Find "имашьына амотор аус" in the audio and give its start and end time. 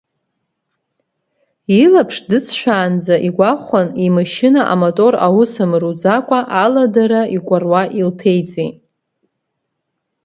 4.05-5.53